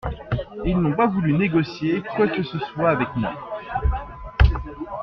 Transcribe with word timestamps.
Ils 0.65 0.79
n'ont 0.81 0.95
pas 0.95 1.05
voulu 1.05 1.31
négocier 1.37 2.01
quoi 2.15 2.27
que 2.27 2.41
ce 2.41 2.57
soit 2.57 2.89
avec 2.89 3.09
moi. 3.15 3.35